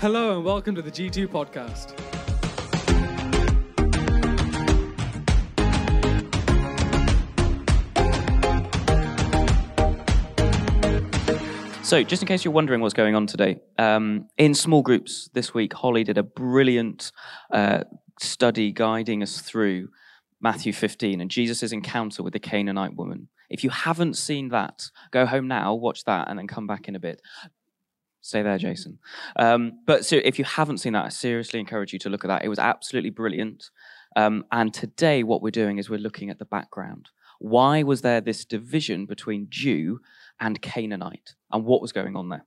[0.00, 1.94] Hello and welcome to the G2 podcast.
[11.84, 15.52] So, just in case you're wondering what's going on today, um, in small groups this
[15.52, 17.12] week, Holly did a brilliant
[17.52, 17.84] uh,
[18.18, 19.90] study guiding us through
[20.40, 23.28] Matthew 15 and Jesus' encounter with the Canaanite woman.
[23.50, 26.96] If you haven't seen that, go home now, watch that, and then come back in
[26.96, 27.20] a bit.
[28.20, 28.98] Stay there, Jason.
[29.36, 32.28] Um, but so if you haven't seen that, I seriously encourage you to look at
[32.28, 32.44] that.
[32.44, 33.70] It was absolutely brilliant.
[34.16, 37.10] Um, and today, what we're doing is we're looking at the background.
[37.38, 40.00] Why was there this division between Jew
[40.40, 42.44] and Canaanite, and what was going on there.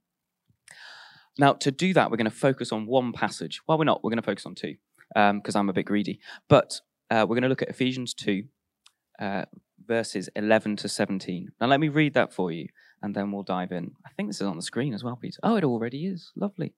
[1.37, 3.61] Now, to do that, we're going to focus on one passage.
[3.67, 4.03] Well, we're not.
[4.03, 4.75] We're going to focus on two
[5.13, 6.19] because um, I'm a bit greedy.
[6.49, 8.43] But uh, we're going to look at Ephesians 2,
[9.19, 9.45] uh,
[9.85, 11.51] verses 11 to 17.
[11.61, 12.67] Now, let me read that for you,
[13.03, 13.91] and then we'll dive in.
[14.05, 15.39] I think this is on the screen as well, Peter.
[15.43, 16.31] Oh, it already is.
[16.35, 16.73] Lovely.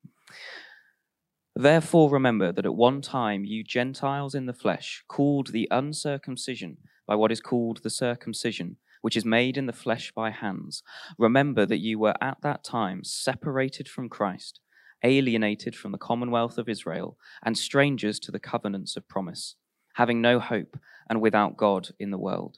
[1.55, 7.15] Therefore, remember that at one time you Gentiles in the flesh, called the uncircumcision by
[7.15, 10.81] what is called the circumcision which is made in the flesh by hands.
[11.19, 14.61] Remember that you were at that time separated from Christ,
[15.03, 19.57] alienated from the commonwealth of Israel, and strangers to the covenants of promise,
[19.93, 22.57] having no hope and without God in the world.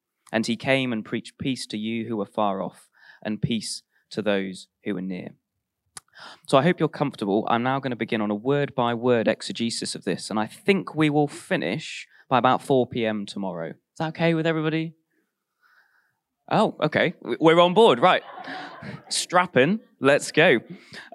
[0.31, 2.89] And he came and preached peace to you who were far off,
[3.23, 5.29] and peace to those who were near.
[6.47, 7.47] So I hope you're comfortable.
[7.49, 10.47] I'm now going to begin on a word by word exegesis of this, and I
[10.47, 13.25] think we will finish by about 4 p.m.
[13.25, 14.93] tomorrow Is that okay with everybody?
[16.49, 17.13] Oh, okay.
[17.21, 18.23] We're on board, right.
[19.09, 19.79] Strapping.
[19.99, 20.59] Let's go.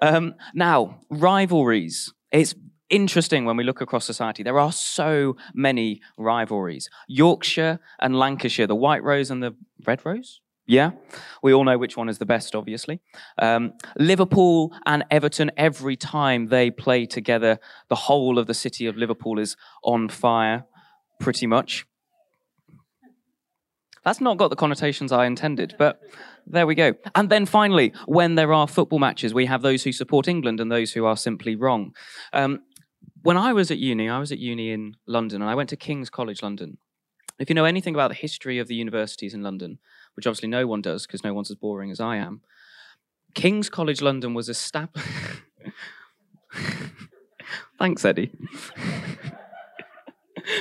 [0.01, 2.11] Um, now, rivalries.
[2.31, 2.55] It's
[2.89, 4.43] interesting when we look across society.
[4.43, 6.89] There are so many rivalries.
[7.07, 9.55] Yorkshire and Lancashire, the White Rose and the
[9.85, 10.41] Red Rose?
[10.69, 10.91] Yeah,
[11.41, 12.99] we all know which one is the best, obviously.
[13.41, 18.97] Um, Liverpool and Everton, every time they play together, the whole of the city of
[18.97, 20.65] Liverpool is on fire,
[21.21, 21.85] pretty much.
[24.03, 26.01] That's not got the connotations I intended, but
[26.45, 26.93] there we go.
[27.15, 30.71] And then finally, when there are football matches, we have those who support England and
[30.71, 31.93] those who are simply wrong.
[32.31, 32.61] Um,
[33.27, 35.75] when I was at uni, I was at uni in London and I went to
[35.75, 36.77] King's College London.
[37.37, 39.79] If you know anything about the history of the universities in London,
[40.15, 42.39] which obviously no one does because no one's as boring as I am,
[43.35, 45.09] King's College London was established.
[47.77, 48.31] Thanks, Eddie.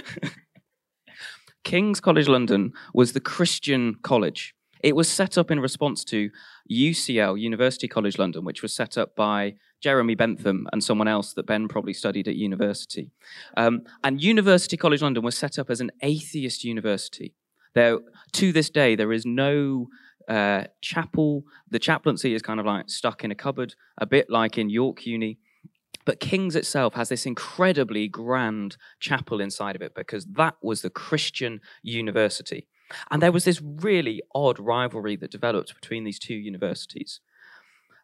[1.63, 4.56] King's College London was the Christian college.
[4.83, 6.31] It was set up in response to
[6.71, 11.47] UCL, University College London, which was set up by Jeremy Bentham and someone else that
[11.47, 13.11] Ben probably studied at university.
[13.57, 17.35] Um, and University College London was set up as an atheist university.
[17.75, 17.99] There,
[18.33, 19.89] to this day, there is no
[20.29, 21.45] uh, chapel.
[21.71, 25.07] The chaplaincy is kind of like stuck in a cupboard, a bit like in York
[25.07, 25.39] Uni.
[26.05, 30.91] But King's itself has this incredibly grand chapel inside of it because that was the
[30.91, 32.69] Christian university.
[33.11, 37.21] And there was this really odd rivalry that developed between these two universities.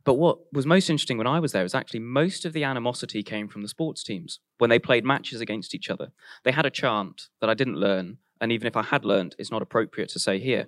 [0.05, 3.23] But what was most interesting when I was there is actually most of the animosity
[3.23, 6.13] came from the sports teams when they played matches against each other.
[6.43, 9.53] They had a chant that I didn't learn, and even if I had learned, it's
[9.53, 10.67] not appropriate to say here.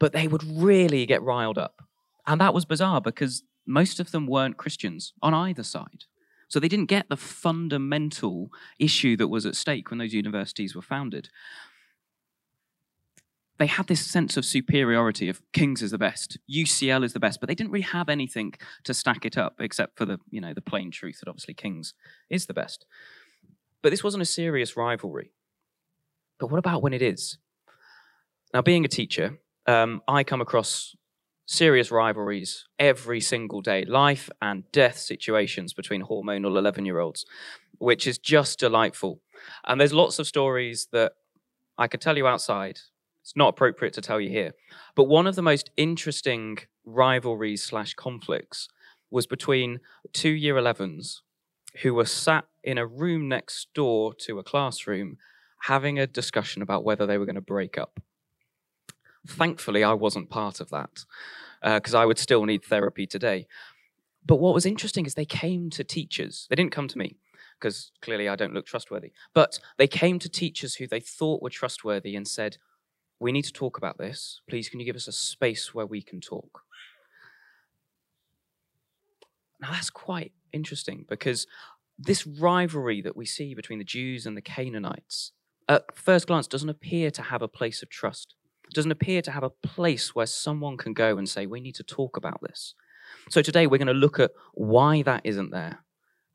[0.00, 1.82] But they would really get riled up.
[2.26, 6.04] And that was bizarre because most of them weren't Christians on either side.
[6.48, 10.82] So they didn't get the fundamental issue that was at stake when those universities were
[10.82, 11.28] founded.
[13.62, 17.38] They had this sense of superiority of King's is the best, UCL is the best,
[17.38, 20.52] but they didn't really have anything to stack it up except for the, you know,
[20.52, 21.94] the plain truth that obviously King's
[22.28, 22.86] is the best.
[23.80, 25.30] But this wasn't a serious rivalry.
[26.40, 27.38] But what about when it is?
[28.52, 29.38] Now, being a teacher,
[29.68, 30.96] um, I come across
[31.46, 37.24] serious rivalries every single day, life and death situations between hormonal 11 year olds,
[37.78, 39.20] which is just delightful.
[39.64, 41.12] And there's lots of stories that
[41.78, 42.80] I could tell you outside.
[43.22, 44.52] It's not appropriate to tell you here.
[44.94, 48.68] But one of the most interesting rivalries slash conflicts
[49.10, 49.80] was between
[50.12, 51.20] two year 11s
[51.82, 55.16] who were sat in a room next door to a classroom
[55.62, 58.00] having a discussion about whether they were going to break up.
[59.26, 61.04] Thankfully, I wasn't part of that
[61.62, 63.46] because uh, I would still need therapy today.
[64.26, 66.46] But what was interesting is they came to teachers.
[66.50, 67.16] They didn't come to me
[67.60, 69.12] because clearly I don't look trustworthy.
[69.34, 72.56] But they came to teachers who they thought were trustworthy and said,
[73.22, 74.40] We need to talk about this.
[74.48, 76.62] Please, can you give us a space where we can talk?
[79.60, 81.46] Now, that's quite interesting because
[81.96, 85.30] this rivalry that we see between the Jews and the Canaanites,
[85.68, 88.34] at first glance, doesn't appear to have a place of trust.
[88.68, 91.76] It doesn't appear to have a place where someone can go and say, We need
[91.76, 92.74] to talk about this.
[93.30, 95.84] So today we're going to look at why that isn't there.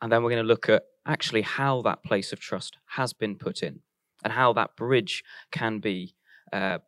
[0.02, 3.36] And then we're going to look at actually how that place of trust has been
[3.36, 3.82] put in
[4.24, 6.16] and how that bridge can be,
[6.54, 6.80] uh,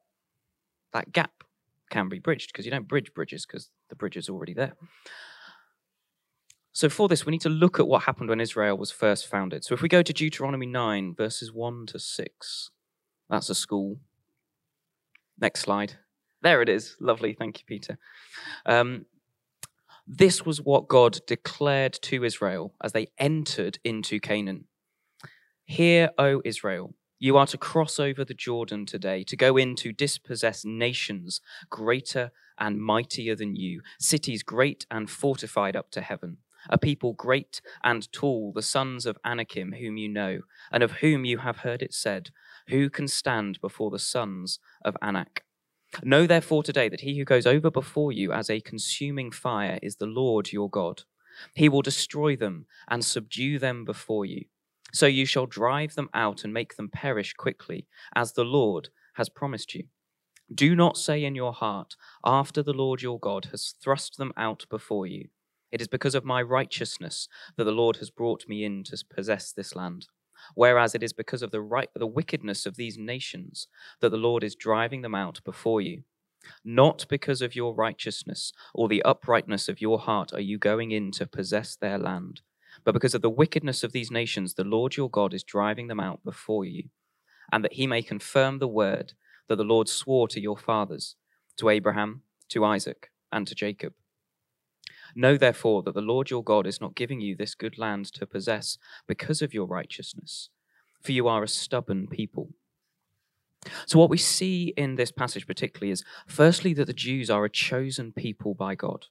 [0.93, 1.43] that gap
[1.89, 4.73] can be bridged because you don't bridge bridges because the bridge is already there.
[6.71, 9.65] So, for this, we need to look at what happened when Israel was first founded.
[9.65, 12.69] So, if we go to Deuteronomy 9, verses 1 to 6,
[13.29, 13.99] that's a school.
[15.39, 15.95] Next slide.
[16.41, 16.95] There it is.
[16.99, 17.33] Lovely.
[17.33, 17.97] Thank you, Peter.
[18.65, 19.05] Um,
[20.07, 24.65] this was what God declared to Israel as they entered into Canaan.
[25.65, 29.91] Hear, O Israel, you are to cross over the Jordan today, to go in to
[29.91, 36.37] dispossess nations greater and mightier than you, cities great and fortified up to heaven,
[36.69, 40.39] a people great and tall, the sons of Anakim, whom you know,
[40.71, 42.29] and of whom you have heard it said,
[42.69, 45.43] Who can stand before the sons of Anak?
[46.03, 49.95] Know therefore today that he who goes over before you as a consuming fire is
[49.95, 51.03] the Lord your God.
[51.53, 54.45] He will destroy them and subdue them before you.
[54.93, 59.29] So you shall drive them out and make them perish quickly, as the Lord has
[59.29, 59.83] promised you.
[60.53, 61.95] Do not say in your heart,
[62.25, 65.27] After the Lord your God has thrust them out before you.
[65.71, 69.51] It is because of my righteousness that the Lord has brought me in to possess
[69.51, 70.07] this land
[70.55, 73.67] whereas it is because of the right the wickedness of these nations
[74.01, 76.03] that the Lord is driving them out before you.
[76.63, 81.11] Not because of your righteousness or the uprightness of your heart are you going in
[81.11, 82.41] to possess their land,
[82.83, 85.99] but because of the wickedness of these nations the Lord your God is driving them
[85.99, 86.89] out before you,
[87.51, 89.13] and that he may confirm the word
[89.47, 91.15] that the Lord swore to your fathers,
[91.57, 93.93] to Abraham, to Isaac, and to Jacob.
[95.15, 98.25] Know therefore that the Lord your God is not giving you this good land to
[98.25, 98.77] possess
[99.07, 100.49] because of your righteousness,
[101.01, 102.49] for you are a stubborn people.
[103.85, 107.49] So, what we see in this passage particularly is firstly that the Jews are a
[107.49, 109.07] chosen people by God.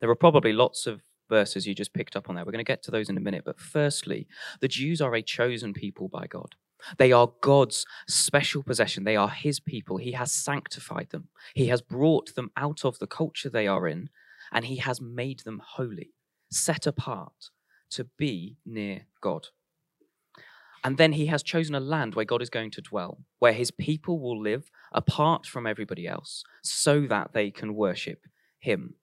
[0.00, 1.00] There are probably lots of
[1.32, 2.44] verses you just picked up on there.
[2.44, 3.44] We're going to get to those in a minute.
[3.44, 4.26] But firstly,
[4.60, 6.54] the Jews are a chosen people by God.
[6.98, 9.04] They are God's special possession.
[9.04, 9.96] They are His people.
[9.96, 11.28] He has sanctified them.
[11.54, 14.10] He has brought them out of the culture they are in
[14.52, 16.12] and he has made them holy,
[16.50, 17.50] set apart
[17.90, 19.48] to be near God.
[20.84, 23.70] And then he has chosen a land where God is going to dwell, where his
[23.70, 28.26] people will live apart from everybody else, so that they can worship
[28.58, 28.94] him.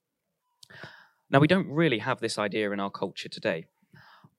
[1.32, 3.66] Now, we don't really have this idea in our culture today.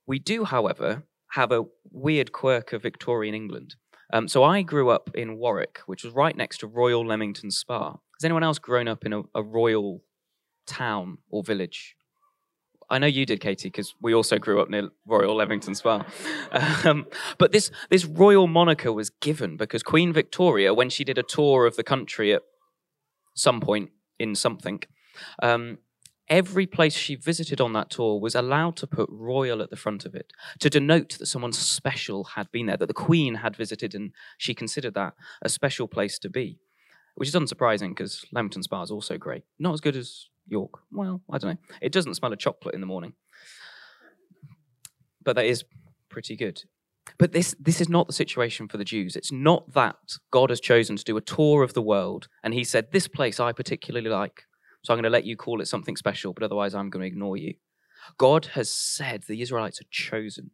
[0.07, 3.77] We do, however, have a weird quirk of Victorian England.
[4.13, 7.91] Um, so I grew up in Warwick, which was right next to Royal Leamington Spa.
[7.91, 10.03] Has anyone else grown up in a, a royal
[10.67, 11.95] town or village?
[12.91, 16.05] I know you did, Katie, because we also grew up near Royal Leamington Spa.
[16.85, 17.07] Um,
[17.39, 21.67] but this, this royal moniker was given because Queen Victoria, when she did a tour
[21.67, 22.43] of the country at
[23.37, 24.83] some point in something,
[25.43, 25.79] um,
[26.31, 30.07] every place she visited on that tour was allowed to put royal at the front
[30.07, 33.95] of it to denote that someone special had been there, that the Queen had visited,
[33.95, 36.61] and she considered that a special place to be.
[37.17, 39.43] Which is unsurprising because Leamington Spa is also great.
[39.59, 40.81] Not as good as York.
[40.93, 41.77] Well, I don't know.
[41.83, 43.15] It doesn't smell of chocolate in the morning.
[45.23, 45.65] But that is
[46.09, 46.63] pretty good.
[47.19, 49.17] But this, this is not the situation for the Jews.
[49.17, 49.97] It's not that
[50.31, 53.41] God has chosen to do a tour of the world and he said, This place
[53.41, 54.45] I particularly like,
[54.83, 57.07] so I'm going to let you call it something special, but otherwise I'm going to
[57.07, 57.55] ignore you.
[58.19, 60.53] God has said the Israelites are chosen.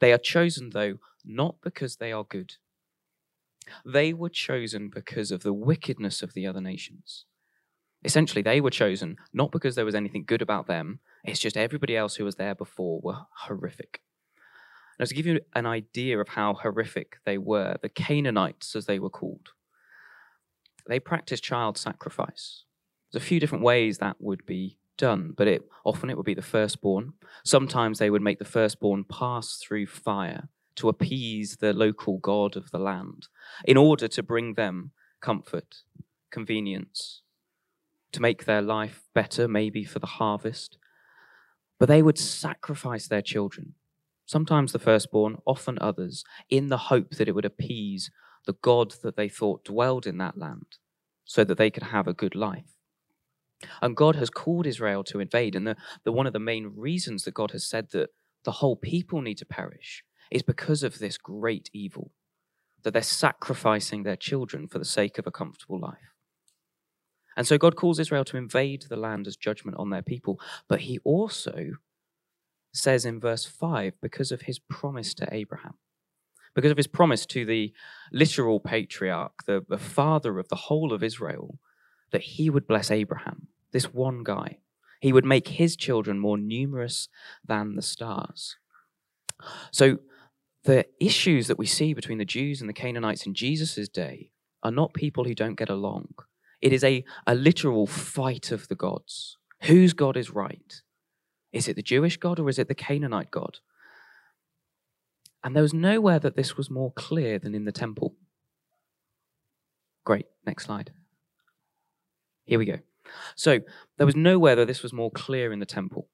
[0.00, 2.54] They are chosen, though, not because they are good.
[3.84, 7.24] They were chosen because of the wickedness of the other nations.
[8.04, 11.96] Essentially, they were chosen not because there was anything good about them, it's just everybody
[11.96, 14.02] else who was there before were horrific.
[14.98, 18.98] Now, to give you an idea of how horrific they were, the Canaanites, as they
[18.98, 19.48] were called,
[20.86, 22.65] they practiced child sacrifice.
[23.12, 26.34] There's a few different ways that would be done, but it often it would be
[26.34, 27.12] the firstborn.
[27.44, 32.70] Sometimes they would make the firstborn pass through fire to appease the local god of
[32.70, 33.28] the land
[33.64, 35.82] in order to bring them comfort,
[36.30, 37.22] convenience,
[38.12, 40.78] to make their life better, maybe for the harvest.
[41.78, 43.74] But they would sacrifice their children,
[44.24, 48.10] sometimes the firstborn, often others, in the hope that it would appease
[48.46, 50.78] the God that they thought dwelled in that land
[51.24, 52.75] so that they could have a good life.
[53.80, 55.54] And God has called Israel to invade.
[55.54, 58.10] And the, the one of the main reasons that God has said that
[58.44, 62.12] the whole people need to perish is because of this great evil,
[62.82, 66.12] that they're sacrificing their children for the sake of a comfortable life.
[67.36, 70.40] And so God calls Israel to invade the land as judgment on their people.
[70.68, 71.72] But he also
[72.72, 75.74] says in verse 5 because of his promise to Abraham,
[76.54, 77.72] because of his promise to the
[78.12, 81.58] literal patriarch, the, the father of the whole of Israel,
[82.12, 84.58] that he would bless Abraham, this one guy.
[85.00, 87.08] He would make his children more numerous
[87.44, 88.56] than the stars.
[89.70, 89.98] So
[90.64, 94.30] the issues that we see between the Jews and the Canaanites in Jesus' day
[94.62, 96.14] are not people who don't get along.
[96.60, 99.36] It is a, a literal fight of the gods.
[99.62, 100.82] Whose God is right?
[101.52, 103.58] Is it the Jewish God or is it the Canaanite God?
[105.44, 108.14] And there was nowhere that this was more clear than in the temple.
[110.04, 110.90] Great, next slide.
[112.46, 112.78] Here we go.
[113.34, 113.60] So,
[113.98, 116.08] there was nowhere that this was more clear in the temple.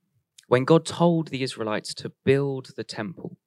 [0.48, 3.38] When God told the Israelites to build the temple,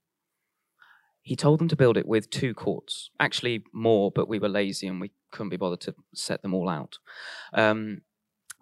[1.22, 3.10] he told them to build it with two courts.
[3.20, 6.70] Actually, more, but we were lazy and we couldn't be bothered to set them all
[6.70, 6.98] out.
[7.54, 8.02] Um,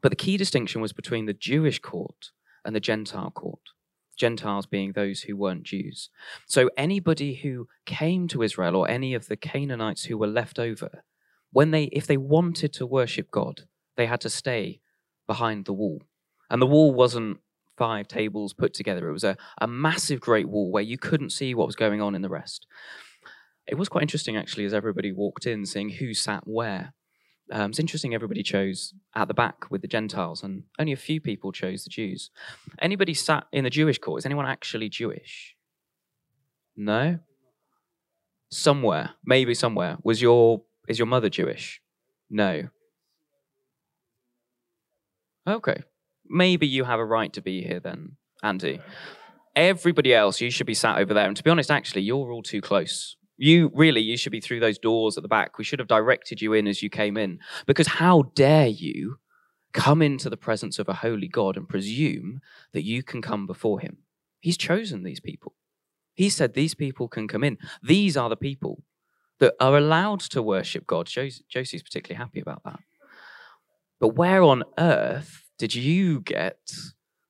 [0.02, 2.32] but the key distinction was between the Jewish court
[2.66, 3.60] and the Gentile court.
[4.18, 6.10] Gentiles being those who weren't Jews.
[6.48, 11.04] So anybody who came to Israel or any of the Canaanites who were left over,
[11.52, 13.64] when they if they wanted to worship God,
[13.96, 14.80] they had to stay
[15.28, 16.02] behind the wall.
[16.50, 17.40] And the wall wasn't
[17.78, 19.10] five tables put together.
[19.10, 22.16] It was a, a massive great wall where you couldn't see what was going on
[22.16, 22.68] in the rest.
[23.66, 26.94] It was quite interesting actually as everybody walked in, seeing who sat where.
[27.52, 31.20] Um, it's interesting everybody chose at the back with the Gentiles, and only a few
[31.20, 32.30] people chose the Jews.
[32.80, 34.20] Anybody sat in the Jewish court?
[34.20, 35.56] Is anyone actually Jewish?
[36.76, 37.20] No?
[38.50, 39.98] Somewhere, maybe somewhere.
[40.04, 41.82] Was your is your mother Jewish?
[42.30, 42.70] No.
[45.48, 45.84] Okay.
[46.28, 48.80] Maybe you have a right to be here then, Andy.
[49.56, 51.28] Everybody else, you should be sat over there.
[51.28, 53.18] And to be honest, actually, you're all too close.
[53.38, 55.58] You really, you should be through those doors at the back.
[55.58, 57.40] We should have directed you in as you came in.
[57.68, 59.18] Because how dare you
[59.74, 62.40] come into the presence of a holy God and presume
[62.72, 63.98] that you can come before him?
[64.40, 65.54] He's chosen these people.
[66.14, 67.58] He said these people can come in.
[67.82, 68.84] These are the people
[69.40, 71.08] that are allowed to worship God.
[71.08, 72.80] Josie's particularly happy about that.
[74.04, 76.74] But where on earth did you get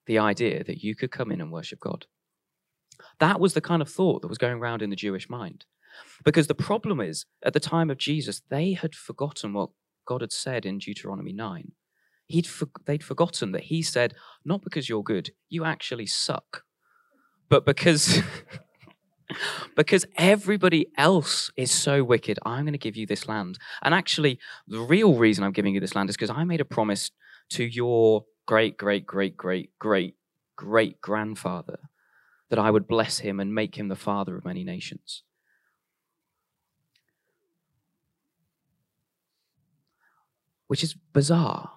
[0.08, 2.08] the idea that you could come in and worship God?
[3.20, 5.65] That was the kind of thought that was going around in the Jewish mind.
[6.25, 9.70] Because the problem is, at the time of Jesus, they had forgotten what
[10.08, 11.74] God had said in Deuteronomy 9.
[12.25, 16.63] He'd for, they'd forgotten that he said, not because you're good, you actually suck,
[17.50, 18.20] but because.
[19.75, 23.58] because everybody else is so wicked, I'm going to give you this land.
[23.82, 26.66] And actually, the real reason I'm giving you this land is because I made a
[26.66, 27.12] promise
[27.52, 30.16] to your great, great, great, great, great,
[30.56, 31.80] great grandfather
[32.50, 35.24] that I would bless him and make him the father of many nations.
[40.68, 41.72] Which is bizarre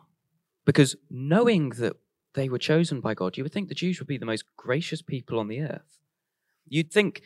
[0.64, 1.96] because knowing that
[2.34, 5.02] they were chosen by God, you would think the Jews would be the most gracious
[5.02, 5.98] people on the earth.
[6.68, 7.22] You'd think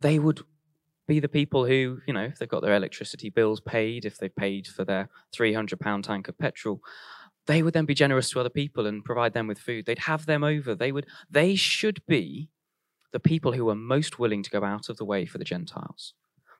[0.00, 0.40] they would
[1.08, 4.34] be the people who, you know, if they've got their electricity bills paid, if they've
[4.34, 6.80] paid for their £300 tank of petrol,
[7.46, 9.86] they would then be generous to other people and provide them with food.
[9.86, 10.74] They'd have them over.
[10.74, 12.48] They would they should be
[13.12, 16.14] the people who are most willing to go out of the way for the Gentiles.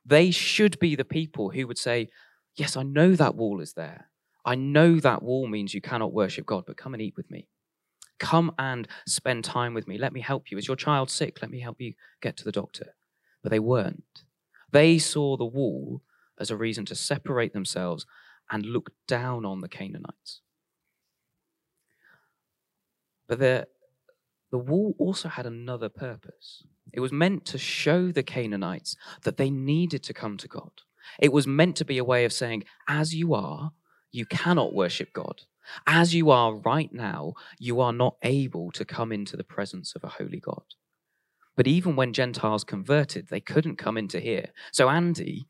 [0.04, 2.08] They should be the people who would say,
[2.56, 4.10] Yes, I know that wall is there.
[4.44, 7.46] I know that wall means you cannot worship God, but come and eat with me.
[8.19, 9.99] Come and spend time with me.
[9.99, 10.59] Let me help you.
[10.59, 11.38] Is your child sick?
[11.42, 12.95] Let me help you get to the doctor.
[13.42, 14.23] But they weren't.
[14.71, 16.02] They saw the wall
[16.38, 18.07] as a reason to separate themselves
[18.50, 20.40] and look down on the Canaanites.
[23.28, 23.66] But the,
[24.50, 26.64] the wall also had another purpose.
[26.92, 30.73] It was meant to show the Canaanites that they needed to come to God.
[31.19, 33.73] It was meant to be a way of saying, as you are,
[34.11, 35.42] you cannot worship God.
[35.87, 40.04] As you are right now, you are not able to come into the presence of
[40.04, 40.64] a holy God.
[41.57, 44.47] But even when Gentiles converted, they couldn't come into here.
[44.73, 45.47] So, Andy,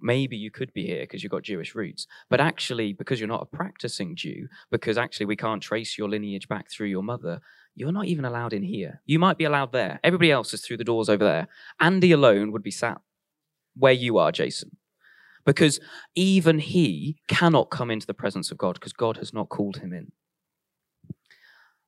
[0.00, 3.42] maybe you could be here because you've got Jewish roots, but actually, because you're not
[3.42, 7.40] a practicing Jew, because actually we can't trace your lineage back through your mother,
[7.74, 9.02] you're not even allowed in here.
[9.06, 10.00] You might be allowed there.
[10.02, 11.48] Everybody else is through the doors over there.
[11.80, 13.00] Andy alone would be sat
[13.74, 14.76] where you are, Jason,
[15.46, 15.80] because
[16.14, 19.92] even he cannot come into the presence of God because God has not called him
[19.92, 20.12] in.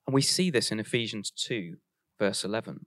[0.07, 1.77] And we see this in Ephesians 2,
[2.19, 2.87] verse 11.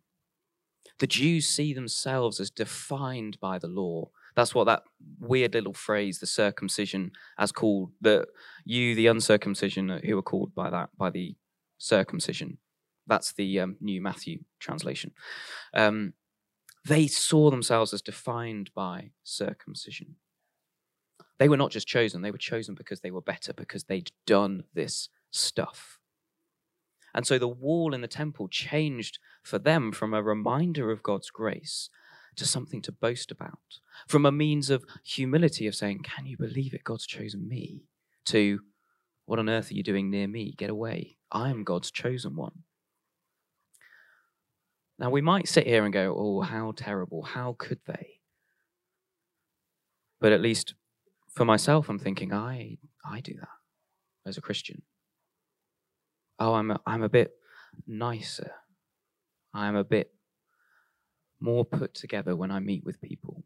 [0.97, 4.83] The Jews see themselves as defined by the law That's what that
[5.19, 8.25] weird little phrase, the circumcision, as called the
[8.65, 11.35] you, the uncircumcision, uh, who are called by that by the
[11.77, 12.57] circumcision.
[13.07, 15.11] That's the um, new Matthew translation.
[15.73, 16.13] Um,
[16.85, 20.15] they saw themselves as defined by circumcision.
[21.41, 24.65] They were not just chosen, they were chosen because they were better, because they'd done
[24.75, 25.98] this stuff.
[27.15, 31.31] And so the wall in the temple changed for them from a reminder of God's
[31.31, 31.89] grace
[32.36, 36.75] to something to boast about, from a means of humility of saying, Can you believe
[36.75, 36.83] it?
[36.83, 37.86] God's chosen me,
[38.25, 38.60] to
[39.25, 40.53] what on earth are you doing near me?
[40.55, 41.17] Get away.
[41.31, 42.65] I am God's chosen one.
[45.00, 47.24] Now, we might sit here and go, Oh, how terrible.
[47.24, 48.19] How could they?
[50.19, 50.75] But at least
[51.35, 53.47] for myself, I'm thinking, I, I do that
[54.25, 54.81] as a Christian.
[56.39, 57.33] Oh, I'm a, I'm a bit
[57.88, 58.51] nicer.
[59.53, 60.11] I'm a bit
[61.39, 63.43] more put together when I meet with people.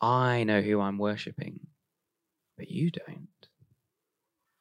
[0.00, 1.60] I know who I'm worshipping,
[2.56, 3.28] but you don't.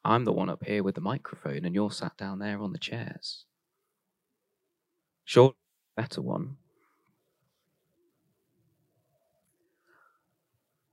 [0.04, 2.80] I'm the one up here with the microphone, and you're sat down there on the
[2.80, 3.46] chairs.
[5.26, 5.54] Sure,
[5.96, 6.56] better one.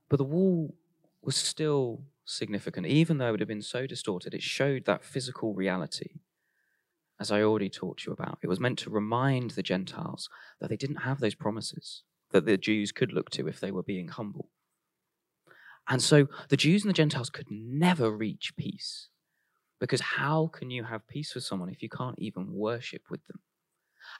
[0.09, 0.75] But the wall
[1.21, 4.33] was still significant, even though it had been so distorted.
[4.33, 6.21] It showed that physical reality
[7.19, 8.39] as I already taught you about.
[8.41, 12.57] It was meant to remind the Gentiles that they didn't have those promises that the
[12.57, 14.49] Jews could look to if they were being humble.
[15.87, 19.09] And so the Jews and the Gentiles could never reach peace.
[19.79, 23.41] Because how can you have peace with someone if you can't even worship with them?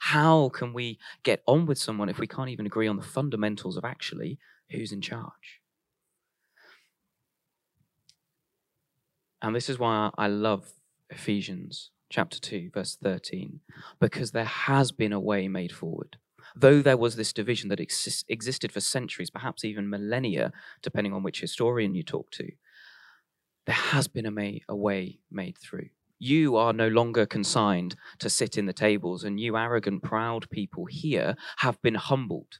[0.00, 3.76] How can we get on with someone if we can't even agree on the fundamentals
[3.76, 4.38] of actually
[4.70, 5.60] who's in charge?
[9.40, 10.72] And this is why I love
[11.10, 13.60] Ephesians chapter 2, verse 13,
[14.00, 16.16] because there has been a way made forward.
[16.56, 20.52] Though there was this division that exist, existed for centuries, perhaps even millennia,
[20.82, 22.50] depending on which historian you talk to,
[23.66, 25.90] there has been a, may, a way made through.
[26.18, 30.86] You are no longer consigned to sit in the tables, and you arrogant, proud people
[30.86, 32.58] here have been humbled.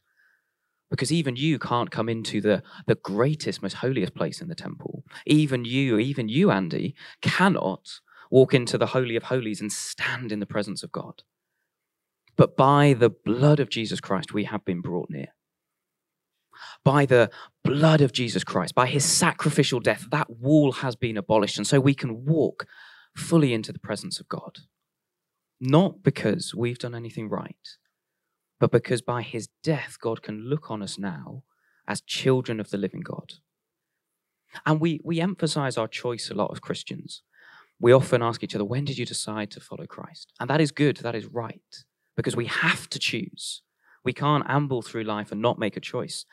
[0.90, 5.04] Because even you can't come into the, the greatest, most holiest place in the temple.
[5.26, 10.40] Even you, even you, Andy, cannot walk into the Holy of Holies and stand in
[10.40, 11.22] the presence of God.
[12.36, 15.34] But by the blood of Jesus Christ, we have been brought near.
[16.84, 17.30] By the
[17.64, 21.58] blood of Jesus Christ, by his sacrificial death, that wall has been abolished.
[21.58, 22.66] And so we can walk
[23.16, 24.58] fully into the presence of God.
[25.60, 27.56] Not because we've done anything right,
[28.60, 31.42] but because by his death, God can look on us now
[31.86, 33.34] as children of the living God.
[34.66, 37.22] And we, we emphasize our choice a lot as Christians
[37.80, 40.32] we often ask each other, when did you decide to follow Christ?
[40.40, 41.84] And that is good, that is right,
[42.16, 43.62] because we have to choose.
[44.04, 46.24] We can't amble through life and not make a choice.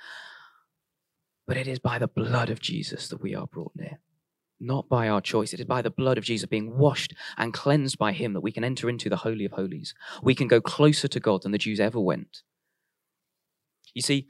[1.48, 4.00] But it is by the blood of Jesus that we are brought near,
[4.60, 5.54] not by our choice.
[5.54, 8.52] It is by the blood of Jesus being washed and cleansed by Him that we
[8.52, 9.94] can enter into the Holy of Holies.
[10.24, 12.42] We can go closer to God than the Jews ever went.
[13.94, 14.28] You see,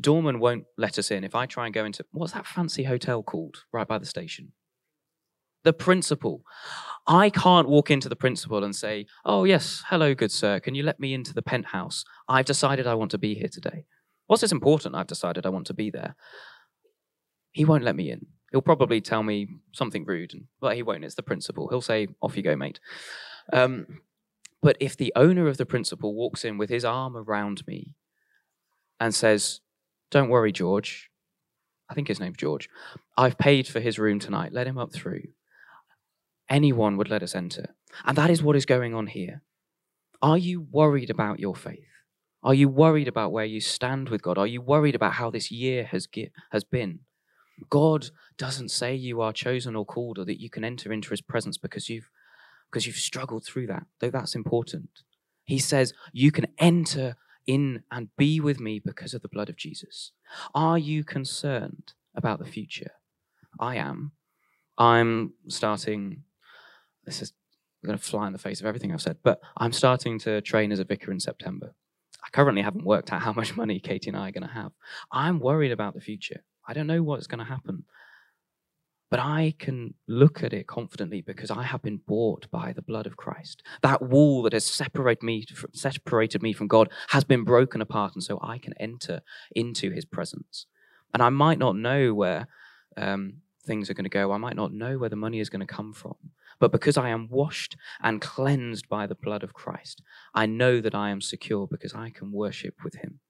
[0.00, 3.22] Dorman won't let us in if I try and go into what's that fancy hotel
[3.22, 4.52] called right by the station?
[5.64, 6.42] the principal.
[7.06, 10.60] I can't walk into the principal and say, Oh, yes, hello, good sir.
[10.60, 12.04] Can you let me into the penthouse?
[12.28, 13.84] I've decided I want to be here today.
[14.26, 14.94] What's this important?
[14.94, 16.14] I've decided I want to be there.
[17.52, 18.26] He won't let me in.
[18.52, 21.04] He'll probably tell me something rude, but he won't.
[21.04, 21.68] It's the principal.
[21.68, 22.78] He'll say, Off you go, mate.
[23.52, 24.00] Um,
[24.60, 27.94] but if the owner of the principal walks in with his arm around me
[29.00, 29.60] and says,
[30.10, 31.10] Don't worry, George,
[31.90, 32.68] I think his name's George,
[33.16, 35.22] I've paid for his room tonight, let him up through
[36.52, 37.74] anyone would let us enter.
[38.04, 39.42] And that is what is going on here.
[40.20, 41.88] Are you worried about your faith?
[42.44, 44.36] Are you worried about where you stand with God?
[44.38, 47.00] Are you worried about how this year has, get, has been?
[47.70, 51.20] God doesn't say you are chosen or called or that you can enter into his
[51.20, 52.10] presence because you've
[52.70, 54.88] because you've struggled through that, though that's important.
[55.44, 59.56] He says you can enter in and be with me because of the blood of
[59.56, 60.12] Jesus.
[60.54, 62.92] Are you concerned about the future?
[63.60, 64.12] I am.
[64.78, 66.22] I'm starting
[67.04, 67.32] this is
[67.84, 70.72] going to fly in the face of everything I've said, but I'm starting to train
[70.72, 71.74] as a vicar in September.
[72.24, 74.72] I currently haven't worked out how much money Katie and I are going to have.
[75.10, 76.44] I'm worried about the future.
[76.66, 77.84] I don't know what's going to happen.
[79.10, 83.06] But I can look at it confidently because I have been bought by the blood
[83.06, 83.62] of Christ.
[83.82, 85.44] That wall that has separated me,
[85.74, 89.20] separated me from God has been broken apart, and so I can enter
[89.54, 90.64] into his presence.
[91.12, 92.48] And I might not know where
[92.96, 94.32] um, things are going to go.
[94.32, 96.16] I might not know where the money is going to come from.
[96.58, 100.00] But because I am washed and cleansed by the blood of Christ,
[100.34, 103.20] I know that I am secure because I can worship with him.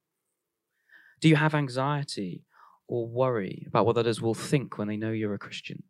[1.20, 2.44] Do you have anxiety
[2.88, 5.82] or worry about what others will think when they know you're a Christian.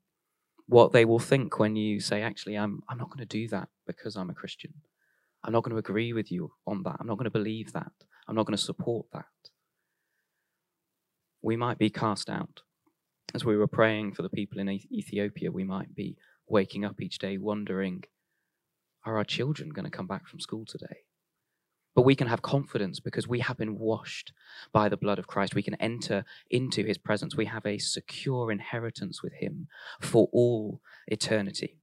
[0.66, 3.68] What they will think when you say, actually, I'm, I'm not going to do that
[3.86, 4.72] because I'm a Christian.
[5.44, 6.96] I'm not going to agree with you on that.
[7.00, 7.92] I'm not going to believe that.
[8.28, 9.24] I'm not going to support that.
[11.42, 12.62] We might be cast out.
[13.34, 17.18] As we were praying for the people in Ethiopia, we might be waking up each
[17.18, 18.04] day wondering,
[19.04, 20.98] are our children going to come back from school today?
[21.94, 24.32] But we can have confidence because we have been washed
[24.72, 25.54] by the blood of Christ.
[25.54, 27.36] We can enter into his presence.
[27.36, 29.68] We have a secure inheritance with him
[30.00, 31.78] for all eternity.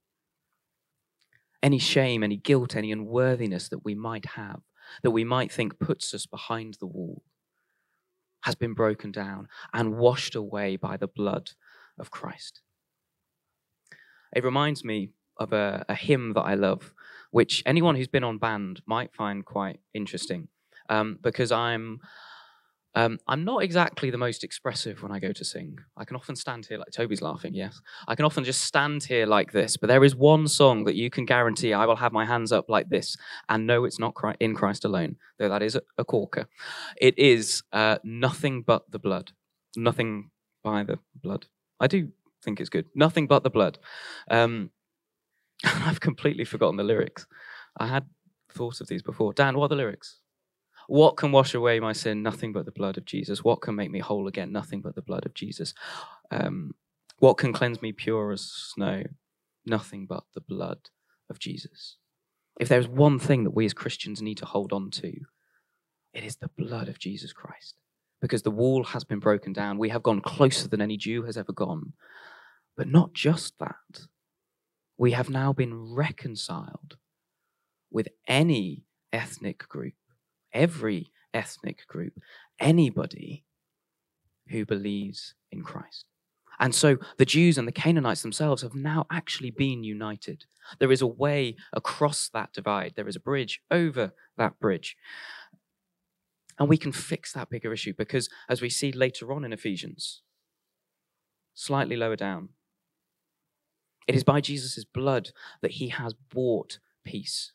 [1.62, 4.62] Any shame, any guilt, any unworthiness that we might have,
[5.04, 7.22] that we might think puts us behind the wall,
[8.44, 11.52] has been broken down and washed away by the blood
[12.00, 12.62] of Christ.
[14.36, 16.94] It reminds me of a, a hymn that I love
[17.32, 20.48] which anyone who's been on band might find quite interesting
[20.90, 22.00] um, because I'm.
[22.96, 25.78] Um, I'm not exactly the most expressive when I go to sing.
[25.96, 27.80] I can often stand here like Toby's laughing, yes.
[28.08, 31.12] I can often just stand here like this, but there is one song that you
[31.12, 33.16] can guarantee I will have my hands up like this
[33.48, 36.48] and know it's not in Christ alone, though that is a, corker.
[37.00, 39.34] It is uh, Nothing But the Blood.
[39.78, 40.32] Nothing
[40.64, 41.46] by the Blood.
[41.80, 42.10] I do
[42.44, 42.88] think it's good.
[42.96, 43.78] Nothing But the Blood.
[44.32, 44.72] Um,
[45.64, 47.28] I've completely forgotten the lyrics.
[47.78, 48.06] I had
[48.52, 49.34] thought of these before.
[49.34, 50.20] Dan, what are the lyrics?
[50.88, 52.24] What can wash away my sin?
[52.24, 53.44] Nothing but the blood of Jesus.
[53.44, 54.52] What can make me whole again?
[54.52, 55.74] Nothing but the blood of Jesus.
[56.32, 56.74] Um,
[57.20, 59.04] what can cleanse me pure as snow?
[59.66, 60.90] Nothing but the blood
[61.30, 61.98] of Jesus.
[62.60, 65.14] If there's one thing that we as Christians need to hold on to,
[66.14, 67.76] it is the blood of Jesus Christ.
[68.22, 69.78] Because the wall has been broken down.
[69.78, 71.94] We have gone closer than any Jew has ever gone.
[72.76, 74.08] But not just that
[75.00, 76.98] we have now been reconciled
[77.90, 78.84] with any
[79.14, 79.94] ethnic group,
[80.54, 82.14] every ethnic group,
[82.60, 83.46] anybody
[84.50, 86.04] who believes in Christ.
[86.60, 90.44] And so the Jews and the Canaanites themselves have now actually been united.
[90.80, 94.98] There is a way across that divide, there is a bridge over that bridge.
[96.60, 100.24] And we can fix that bigger issue because, as we see later on in Ephesians,
[101.54, 102.50] slightly lower down,
[104.10, 105.30] it is by Jesus' blood
[105.62, 107.52] that he has bought peace.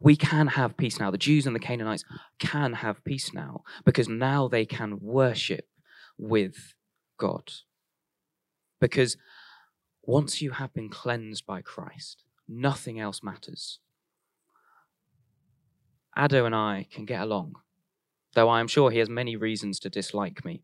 [0.00, 1.10] We can have peace now.
[1.10, 2.04] The Jews and the Canaanites
[2.38, 5.66] can have peace now because now they can worship
[6.16, 6.74] with
[7.18, 7.50] God.
[8.80, 9.16] Because
[10.04, 13.80] once you have been cleansed by Christ, nothing else matters.
[16.16, 17.56] Addo and I can get along,
[18.34, 20.62] though I am sure he has many reasons to dislike me.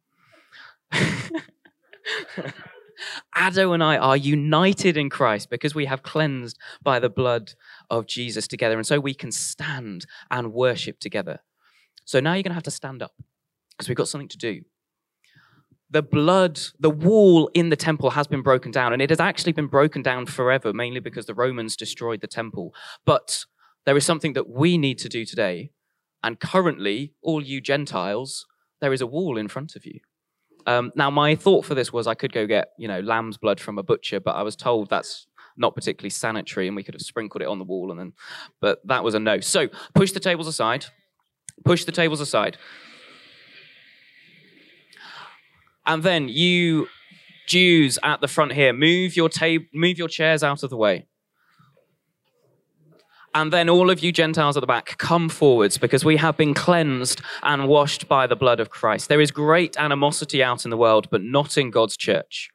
[3.36, 7.52] Addo and I are united in Christ because we have cleansed by the blood
[7.90, 8.76] of Jesus together.
[8.76, 11.40] And so we can stand and worship together.
[12.04, 13.12] So now you're going to have to stand up
[13.70, 14.62] because we've got something to do.
[15.90, 19.52] The blood, the wall in the temple has been broken down, and it has actually
[19.52, 22.74] been broken down forever, mainly because the Romans destroyed the temple.
[23.04, 23.44] But
[23.84, 25.70] there is something that we need to do today.
[26.24, 28.46] And currently, all you Gentiles,
[28.80, 30.00] there is a wall in front of you.
[30.66, 33.60] Um, now, my thought for this was I could go get, you know, lamb's blood
[33.60, 35.26] from a butcher, but I was told that's
[35.56, 38.12] not particularly sanitary and we could have sprinkled it on the wall and then,
[38.60, 39.40] but that was a no.
[39.40, 40.86] So push the tables aside.
[41.64, 42.58] Push the tables aside.
[45.86, 46.88] And then you
[47.46, 51.06] Jews at the front here, move your table, move your chairs out of the way.
[53.36, 56.54] And then all of you Gentiles at the back, come forwards because we have been
[56.54, 59.10] cleansed and washed by the blood of Christ.
[59.10, 62.48] There is great animosity out in the world, but not in God's church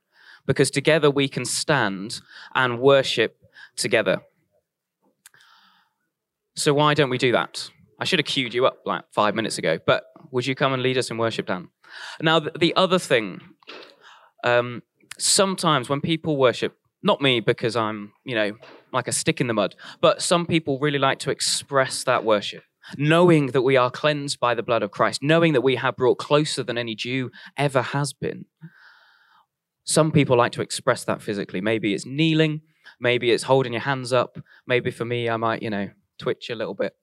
[0.48, 2.20] because together we can stand
[2.56, 3.38] and worship
[3.76, 4.24] together.
[6.56, 7.70] So why don't we do that?
[8.00, 10.82] I should have queued you up like five minutes ago, but would you come and
[10.82, 11.68] lead us in worship, Dan?
[12.20, 13.40] Now, the other thing,
[14.44, 14.82] um,
[15.20, 18.54] sometimes when people worship, not me because I'm, you know,
[18.92, 19.76] like a stick in the mud.
[20.00, 22.64] But some people really like to express that worship,
[22.98, 26.18] knowing that we are cleansed by the blood of Christ, knowing that we have brought
[26.18, 28.46] closer than any Jew ever has been.
[29.84, 31.62] Some people like to express that physically.
[31.62, 32.62] Maybe it's kneeling,
[33.00, 34.38] maybe it's holding your hands up.
[34.68, 36.94] Maybe for me, I might, you know, twitch a little bit.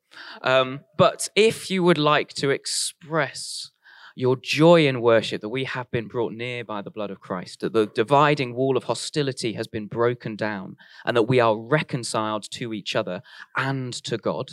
[0.42, 3.70] Um, but if you would like to express
[4.18, 7.60] your joy in worship that we have been brought near by the blood of Christ,
[7.60, 12.50] that the dividing wall of hostility has been broken down, and that we are reconciled
[12.50, 13.22] to each other
[13.56, 14.50] and to God,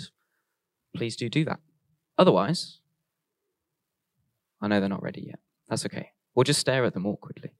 [0.95, 1.60] please do do that.
[2.15, 2.80] Otherwise,
[4.62, 5.39] I know they're not ready yet.
[5.67, 6.12] That's okay.
[6.36, 7.56] We'll just stare at them awkwardly.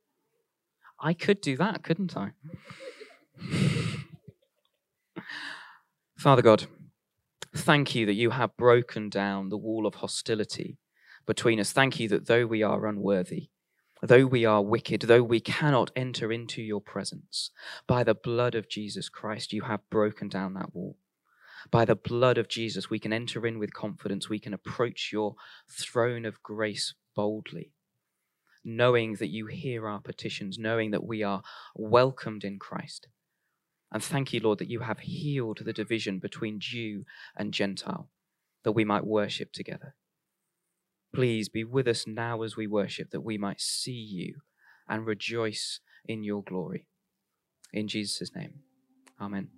[1.00, 2.34] I could do that, couldn't I?
[6.20, 6.68] Father God,
[7.56, 10.78] thank you that you have broken down the wall of hostility
[11.26, 11.72] between us.
[11.72, 13.50] Thank you that though we are unworthy,
[14.02, 17.50] Though we are wicked, though we cannot enter into your presence,
[17.88, 20.98] by the blood of Jesus Christ, you have broken down that wall.
[21.72, 24.30] By the blood of Jesus, we can enter in with confidence.
[24.30, 25.36] We can approach your
[25.68, 27.72] throne of grace boldly,
[28.64, 31.42] knowing that you hear our petitions, knowing that we are
[31.74, 33.08] welcomed in Christ.
[33.92, 38.10] And thank you, Lord, that you have healed the division between Jew and Gentile,
[38.64, 39.96] that we might worship together.
[41.16, 44.42] Please be with us now as we worship, that we might see you
[44.88, 46.88] and rejoice in your glory.
[47.74, 48.60] In Jesus' name,
[49.20, 49.50] amen.